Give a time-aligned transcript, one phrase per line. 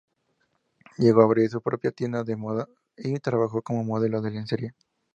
[0.97, 2.67] Llegó a abrir su propia tienda de moda
[2.97, 4.73] y trabajó como modelo de lencería.